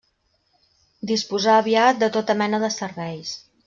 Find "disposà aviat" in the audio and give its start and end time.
1.13-2.03